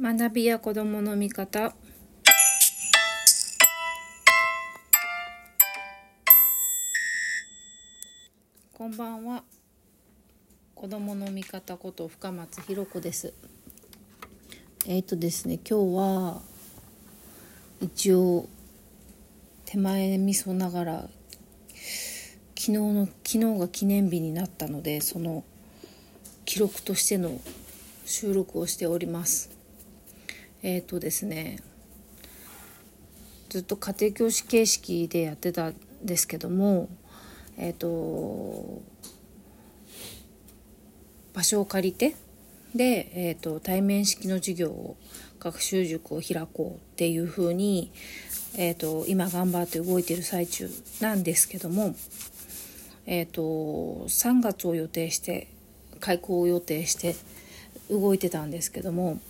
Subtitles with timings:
[0.00, 1.72] 学びや子どもの見方。
[8.72, 9.44] こんばんは。
[10.74, 13.34] 子どもの見方こと深松ひろ子です。
[14.88, 16.42] えっ、とですね今日は
[17.80, 18.48] 一応
[19.64, 21.12] 手前味噌ながら昨
[22.56, 25.44] 日の昨日が記念日になったのでその
[26.44, 27.40] 記録としての
[28.04, 29.63] 収録をしております。
[30.64, 31.60] えっ、ー、とですね
[33.50, 36.88] ずっと家庭教師形式でやってたんですけども
[37.56, 38.82] えっ、ー、と
[41.34, 42.16] 場所を借りて
[42.74, 44.96] で、えーと、対面式の授業を
[45.38, 47.92] 学習塾を開こうっていうふうに、
[48.56, 50.68] えーと、今頑張って動いてる最中
[51.00, 51.94] なんですけども、
[53.06, 53.42] えーと、
[54.08, 55.48] 3月を予定して
[56.00, 57.14] 開校を予定して
[57.90, 59.20] 動いてたんですけども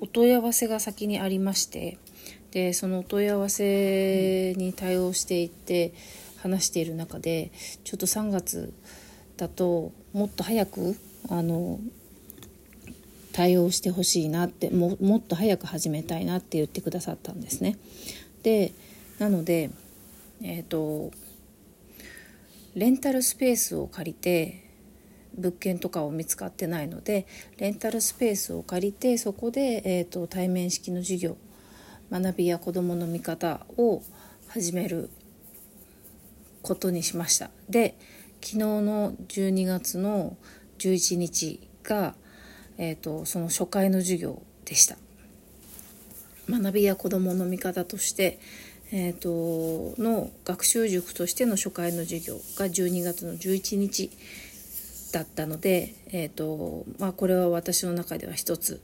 [0.00, 1.98] お問い合わせが先にありまして
[2.50, 5.92] でそのお問い合わせに対応していって
[6.38, 7.50] 話している中で
[7.84, 8.72] ちょっと3月
[9.36, 10.96] だともっと早く
[11.28, 11.80] あの
[13.32, 17.76] 対応してほしいなってもっと早く始めたいなって言ってくださったんですね。
[18.42, 18.72] で
[19.18, 19.70] なので
[20.42, 21.12] えっ、ー、と
[22.74, 24.67] レンタルスペースを借りて
[25.38, 27.26] 物件とかを見つかってないので
[27.58, 31.36] レンタルスペースを借りてそこで、えーと、対面式の授業
[32.10, 34.02] 学びや子どもの見方を
[34.48, 35.10] 始める
[36.62, 37.50] ことにしました。
[37.68, 37.96] で
[38.40, 40.36] 昨日の12月の
[40.78, 42.14] 11日が、
[42.76, 44.96] えーと、その初回の授業でした。
[46.48, 48.38] 学びや子どもの見方として、
[48.90, 54.10] えーとの学習塾としての初回の授業が12月の11日
[55.12, 58.82] だったので、えーとまあ、これは私の中では一つ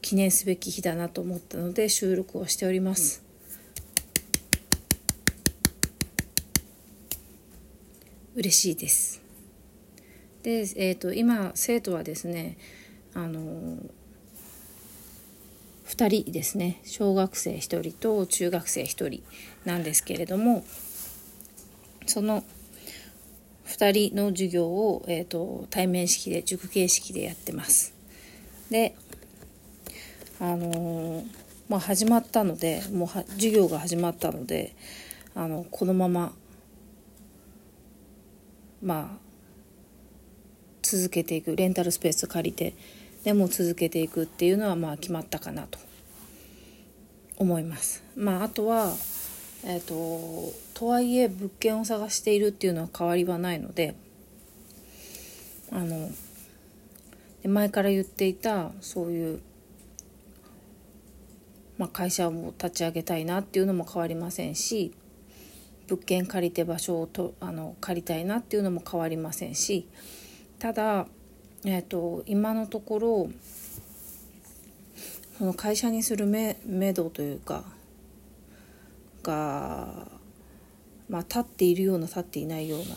[0.00, 3.22] 記念すべき日だなと思ったので収録をしております。
[8.34, 9.20] 嬉しいです。
[10.44, 12.56] で、えーと、今生徒はですね
[13.12, 13.78] あの
[15.88, 19.22] 2人ですね小学生1人と中学生1人
[19.64, 20.64] なんですけれども
[22.06, 22.44] その
[23.68, 27.94] 2人の授業を、えーと、対面式で塾形式でやってます。
[28.70, 28.94] で
[30.40, 31.24] あのー、
[31.68, 34.74] まあ、始まったのでもう授業が始まったので
[35.34, 36.32] あのこのまま
[38.82, 39.18] まあ
[40.82, 42.74] 続けていくレンタルスペース借りて
[43.24, 45.78] でも続けていくっていうのはまあ決まったかなと
[47.36, 48.02] 思います。
[48.16, 48.94] まあ、あとは
[49.64, 53.94] えーと、とはいえ物件を探しているっていうのは変わりはないので
[55.72, 56.10] あの
[57.44, 59.40] 前から言っていたそういう、
[61.76, 64.92] まあ、会社を立ち上げたいなっていうのも変わりませんし
[65.88, 69.86] 物件借りて場所をとあの借りたいなっていうのも変わりませんし
[70.58, 71.06] ただ、
[71.64, 73.30] えーと、今のところ
[75.38, 77.64] その会社にするめめどというか
[79.28, 80.08] が、
[81.10, 82.96] まあ、立っているような立っていないような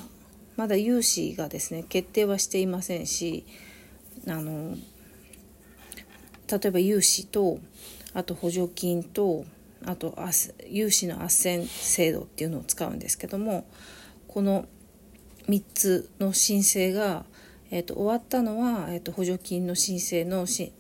[0.55, 3.45] まだ融資がですね決定はしていませんし
[4.27, 4.75] あの
[6.49, 7.59] 例えば融資と
[8.13, 9.45] あと補助金と
[9.85, 10.15] あと
[10.67, 13.65] 融資の斡旋制度っていうのを使うんですけども
[14.27, 14.65] この
[15.49, 17.25] 3つの申請が、
[17.71, 20.71] えーと、終わったのは、えーと補助金の申請のし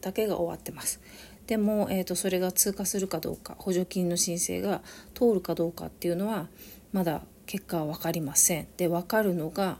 [0.00, 1.00] だけが終わってます。
[1.46, 4.82] でも、えーと、それが通過するかどうか補助金の申請が
[5.14, 6.48] 通るかどうかっていうのは
[6.92, 8.66] まだ結果は分かりません。
[8.76, 9.78] で分かるのが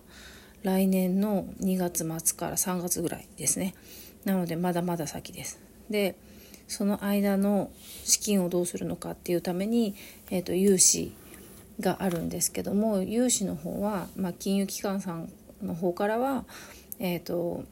[0.62, 3.74] 来年の2月末から3月ぐらいですね。
[4.24, 5.60] なのでまだまだ先です。
[5.88, 6.16] で
[6.68, 7.70] その間の
[8.04, 9.94] 資金をどうするのかっていうために、
[10.30, 11.12] えーと、融資
[11.80, 15.30] があるんですけども融資の方は、まあ、金融機関さん
[15.62, 16.44] の方からは、
[16.98, 17.64] えーと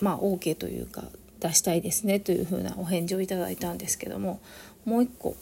[0.00, 1.04] まあ、OK というか
[1.40, 4.40] 出したいですねというふうなお返事をいただいたんですけども
[4.84, 5.36] もう一個、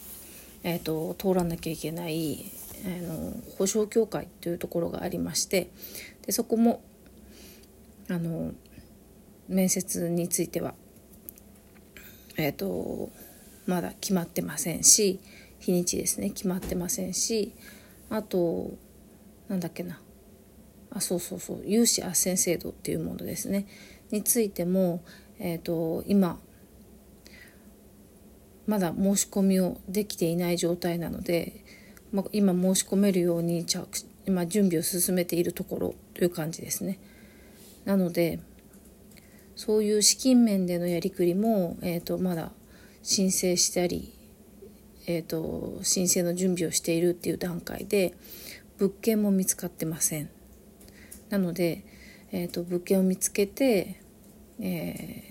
[0.63, 2.45] えーと、通らなきゃいけない、
[2.85, 5.69] えー、の保証協会というところがありまして
[6.25, 6.81] でそこも
[8.09, 8.51] あの
[9.47, 10.73] 面接については、
[12.37, 13.09] えーと、
[13.65, 15.19] まだ決まってませんし
[15.59, 17.53] 日にちですね決まってませんし
[18.09, 18.71] あと
[19.47, 19.99] なんだっけな
[20.91, 23.67] あそうそうそう融資斡旋制度っていうものですね
[24.11, 25.03] についても、
[25.39, 26.39] えーと、今
[28.67, 31.63] まだ申し込みをできていない状態なので、
[32.11, 33.65] まあ、今申し込めるように
[34.27, 36.99] 今準備を進めているところという感じですね。
[37.85, 38.39] なので
[39.55, 42.51] そういう資金面でのやりくりも、えーと、まだ
[43.01, 44.13] 申請したり、
[45.07, 48.13] えーと、申請の準備をしているっていう段階で
[48.77, 50.29] 物件も見つかってません。
[51.29, 51.83] なので、
[52.31, 54.01] えーと、物件を見つけて、
[54.59, 55.23] え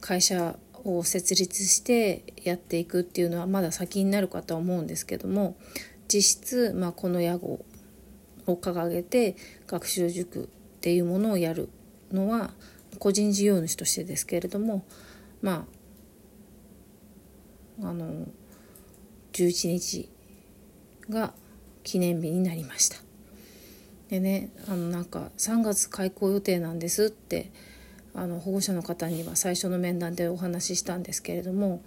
[0.00, 5.56] 会社を設立してやっていくっていうのはまだ先になるかとは思うんですけども
[6.08, 7.64] 実質、まあ、この屋号
[8.46, 10.46] を掲げて学習塾っ
[10.80, 11.68] ていうものをやる
[12.12, 12.52] のは
[12.98, 14.84] 個人事業主としてですけれども
[15.42, 15.66] ま
[17.82, 18.26] ああの
[19.32, 20.08] 11日
[21.10, 21.34] が
[21.82, 22.96] 記念日になりました。
[24.08, 27.50] でねあのなんか3月開校予定なんですって
[28.16, 31.82] あの保護者の方には最初の面談でお話ししたんですけれども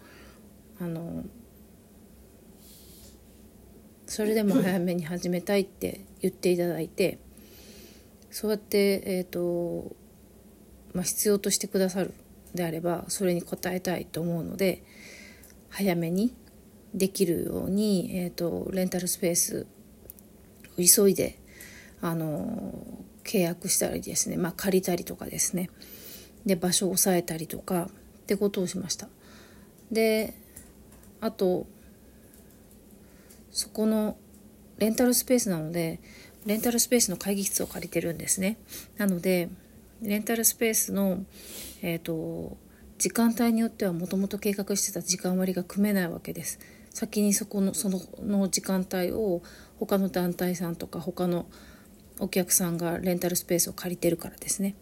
[0.80, 1.24] あの
[4.06, 7.18] それでも早めに始めたいって言っていただいて
[8.30, 9.96] そうやって、えーと
[10.94, 12.14] まあ、必要としてくださる
[12.54, 14.84] であればそれに応えたいと思うので
[15.70, 16.36] 早めに
[16.94, 19.68] できるように、えーと、レンタルスペース
[20.78, 21.40] 急いで
[22.02, 22.74] あの
[23.24, 25.70] 契約したりですね、まあ、借りたりとかですね
[26.45, 27.89] で場所を押さえたりとかっ
[28.25, 29.07] てことをしました。
[29.91, 30.33] で
[31.21, 31.68] あと
[33.51, 34.18] そこの
[34.77, 36.00] レンタルスペースなので
[36.45, 38.57] レンタルスペースの会議室を借りてるんですね。
[38.97, 39.50] なので
[40.01, 41.25] レンタルスペースの
[41.81, 42.57] えっ、ー、と
[42.97, 46.59] 時間帯によってはもともと計画してた時間割が組めないわけです。
[46.92, 49.42] 先にそこのそのの時間帯を
[49.80, 51.45] 他の団体さんとか他の
[52.19, 54.75] お客さんがレンタルスペースを借りてるからですね。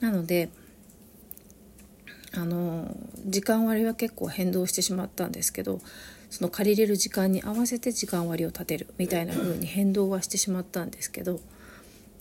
[0.00, 0.50] なので
[2.36, 2.96] あの
[3.26, 5.80] 時間割は結構変動してしまったんですけど
[6.30, 11.40] その借りれる時間に合わせて時間割を立てるみたいな風に変動はしてしまったんですけど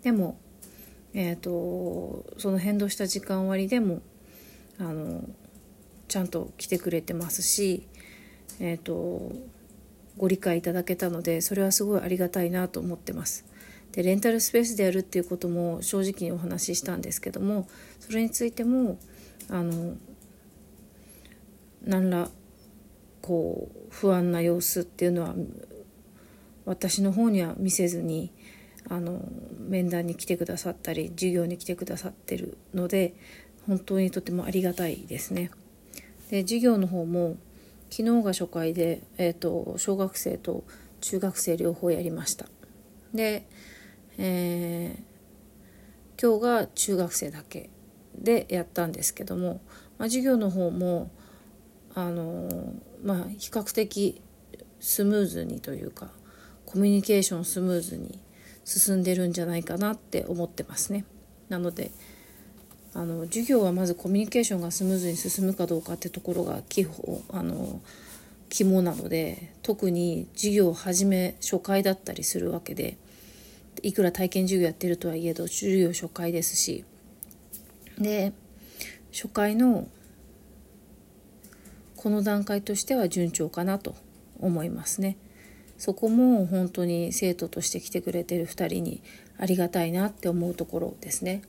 [0.04, 0.38] でも、
[1.13, 4.01] えーと、その変動した時間割でも
[4.80, 5.24] あの
[6.07, 7.88] ちゃんと来てくれてますし、
[8.60, 9.31] えーと
[10.18, 13.45] ご理解いただけたのでそれはすごいありがたいなと思ってます。
[13.92, 17.68] でレンタルスペースでやるっていうことも正直にお話ししたんですけども
[18.00, 18.98] それについても
[19.50, 19.95] あの
[21.84, 22.30] 何ら
[23.22, 25.36] こう不安な様子っていうのは
[26.66, 28.31] 私の方には見せずに
[28.90, 29.22] あの
[29.60, 33.16] 面談に来てくださったり授業に来てくださってるので
[33.68, 35.51] 本当にとてもありがたいですね。
[36.30, 37.38] で授業の方も
[37.89, 40.63] 昨日が初回で、えーと、小学生と
[41.00, 42.48] 中学生両方やりました。
[43.13, 43.46] で、
[44.18, 47.69] えー、今日が中学生だけ
[48.18, 49.62] でやったんですけども、
[49.98, 51.12] まあ、授業の方も
[51.95, 52.74] あの
[53.04, 54.21] まあ比較的
[54.80, 56.10] スムーズにというか
[56.65, 58.19] コミュニケーションスムーズに
[58.65, 61.06] 進んでるんじゃないかなって思ってますね。
[61.50, 61.92] なので
[62.95, 67.81] あの授業はまずコミュニケーションがスムーズに進むかどうかってところが基本あの
[68.50, 72.98] 肝なので特に授業を始め初回だったりするわけで
[73.81, 76.86] いくら体験授業やってるとはいえど授業初回ですし
[78.03, 78.33] で
[79.11, 79.88] 初回の
[81.95, 83.95] この段階としては順調かなと
[84.39, 85.17] 思いますね。
[85.77, 89.01] そこも本当に生徒として来てくれてる2人に
[89.38, 91.41] ありがたいなって思うところですね。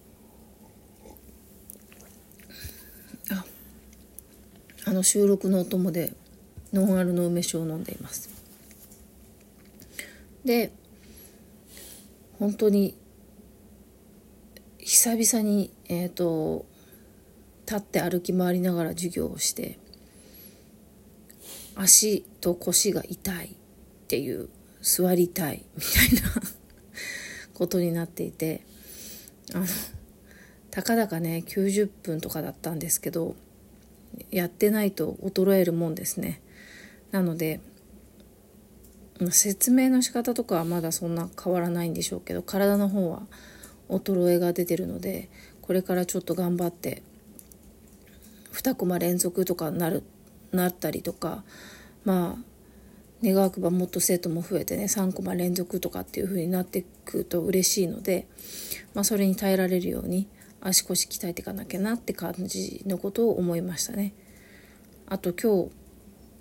[3.31, 3.45] あ
[4.87, 6.13] あの収録のお供で
[6.73, 8.31] ノンアルの梅酒を飲んでいます。
[10.45, 10.73] で
[12.39, 12.95] 本当に
[14.85, 16.67] 久々に、えーと、
[17.67, 19.79] 立って歩き回りながら授業をして
[21.75, 23.51] 足と腰が痛いっ
[24.09, 24.51] ていう
[24.83, 26.31] 座りたいみたいな
[27.55, 28.61] ことになっていて
[29.55, 29.67] あの
[30.71, 33.37] たかだかね90分とかだったんですけど
[34.31, 36.43] やってないと衰えるもんですね。
[37.11, 37.61] なので
[39.31, 43.27] 説明の仕方とかはまだそんな変わらないんでしょうけど体の方は
[43.89, 45.29] 衰えが出てるので
[45.63, 47.03] これからちょっと頑張って
[48.53, 50.03] 2コマ連続とかなる
[50.53, 51.43] なったりとか
[52.05, 52.55] まあ
[53.25, 58.27] 願わくばもっと生徒も増えてね3コマ連続とかっていう風になっていくと嬉しいので、
[58.93, 60.29] まあ、それに耐えられるように
[60.61, 64.15] 足腰鍛えていかなきゃなって感じのことを思いましたね。
[65.07, 65.71] あと今日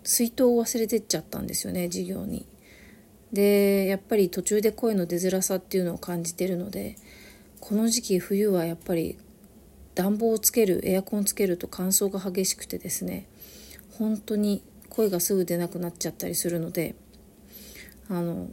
[0.04, 2.46] 水筒を忘れてっちゃったんですよね授業に。
[3.32, 6.98] でやっぱり途中で声の出づらさっていうのを感じてるので
[7.66, 9.18] この時期冬はやっぱり
[9.96, 13.26] 暖房をつけるエアコンつけると乾燥が激しくてですね
[13.98, 16.94] 本当に声がすぐ出なくなっちゃったりするので
[18.10, 18.50] あの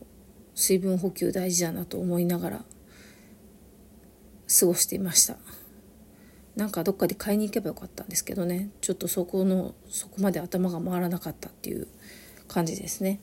[0.55, 2.65] 水分補給大事だなと思いながら
[4.61, 5.39] 過ごしていました
[6.55, 11.89] なんかどっかで買いに行けばよかったんですけどねちょっとそこのそこまで頭が回らなかったっていう
[12.47, 13.21] 感じですね。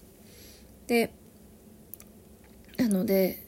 [0.87, 1.13] で
[2.75, 3.46] なので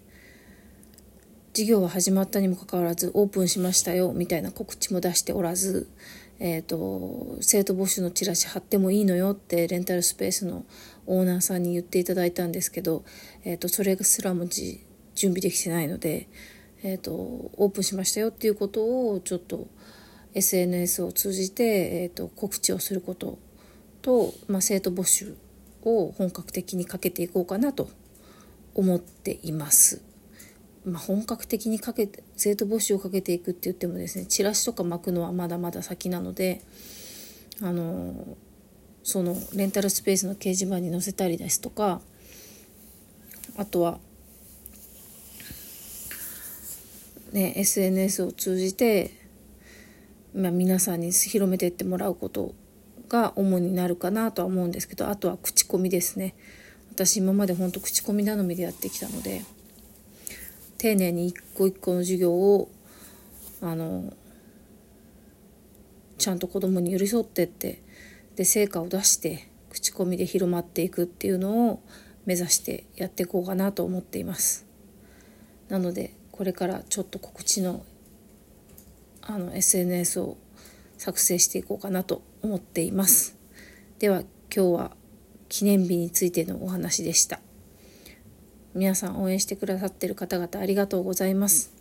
[1.60, 5.90] 授業は始まったにもかかわらずオープンしましたよみたいな告知も出しておらず、
[6.40, 10.64] えーと、生徒募集のチラシ貼ってもいいのよってレンタルスペースの
[11.06, 13.04] オーナーさんに言っていただいたんですけど、
[13.44, 14.78] えーと、それすらも準
[15.16, 16.30] 備できてないので、
[16.82, 19.68] えーと、オープンしましたよっていうことをちょっと
[20.36, 21.64] SNS を通じて、
[22.04, 23.38] えー、と告知をすること
[24.02, 25.36] と、まあ、生徒募集
[25.84, 27.90] を本格的にかけていこうかなと
[28.76, 30.08] 思っています。
[30.86, 36.62] まあ、本格的にかけて生徒募集をかけていくって言ってもですねチラシとか巻くのはまだまだ先なので
[37.62, 38.38] あの
[39.04, 42.02] そのレンタルスペースの掲示板に載せたりですとか
[43.58, 44.00] あとは、
[47.34, 49.12] ね、SNS を通じて、
[50.34, 52.54] まあ、皆さんに広めていってもらうこと
[53.10, 56.36] が主になるかなとは思うんですけどあとは口コミですね。
[56.92, 59.42] 私今までほんと口コミ頼みでやってきたので
[60.80, 62.72] 丁寧に一個一個の授業を
[63.62, 64.14] あの
[66.18, 67.84] ちゃんと子供に寄り添ってって
[68.38, 71.84] で成果を出して口コミで広まっていくっていうのを
[72.26, 74.66] 目指してやっていこうかなと思っています。
[75.68, 77.84] なのでこれからちょっと告知の
[79.22, 80.38] あの SNS を
[80.98, 83.36] 作成していこうかなと思っています。
[84.00, 84.92] では今日は
[85.50, 87.42] 記念日についてのお話でした。
[88.80, 91.74] 皆さん応援してくださってる方々ありがとうございます。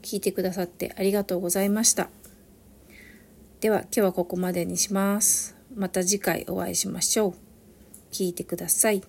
[0.00, 2.08] 聞いてくださってありがとうございました。
[3.60, 5.54] では今日はここまでにします。
[5.76, 7.34] また次回お会いしましょう。
[8.10, 9.02] 聞いてください。